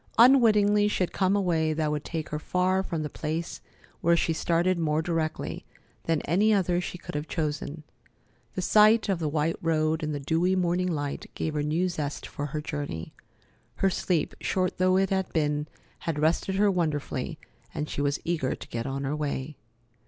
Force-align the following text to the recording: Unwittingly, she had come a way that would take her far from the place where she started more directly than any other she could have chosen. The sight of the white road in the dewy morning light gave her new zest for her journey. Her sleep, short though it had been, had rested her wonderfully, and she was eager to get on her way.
Unwittingly, 0.17 0.87
she 0.87 1.03
had 1.03 1.13
come 1.13 1.35
a 1.35 1.41
way 1.41 1.73
that 1.73 1.91
would 1.91 2.03
take 2.03 2.29
her 2.29 2.39
far 2.39 2.81
from 2.81 3.03
the 3.03 3.07
place 3.09 3.61
where 4.01 4.17
she 4.17 4.33
started 4.33 4.79
more 4.79 4.99
directly 4.99 5.63
than 6.05 6.21
any 6.23 6.51
other 6.51 6.81
she 6.81 6.97
could 6.97 7.13
have 7.13 7.27
chosen. 7.27 7.83
The 8.55 8.63
sight 8.63 9.09
of 9.09 9.19
the 9.19 9.29
white 9.29 9.57
road 9.61 10.01
in 10.01 10.11
the 10.11 10.19
dewy 10.19 10.55
morning 10.55 10.87
light 10.91 11.29
gave 11.35 11.53
her 11.53 11.61
new 11.61 11.87
zest 11.87 12.25
for 12.25 12.47
her 12.47 12.61
journey. 12.61 13.13
Her 13.75 13.91
sleep, 13.91 14.33
short 14.41 14.79
though 14.79 14.97
it 14.97 15.11
had 15.11 15.31
been, 15.33 15.67
had 15.99 16.17
rested 16.17 16.55
her 16.55 16.71
wonderfully, 16.71 17.37
and 17.71 17.87
she 17.87 18.01
was 18.01 18.19
eager 18.25 18.55
to 18.55 18.67
get 18.69 18.87
on 18.87 19.03
her 19.03 19.15
way. 19.15 19.55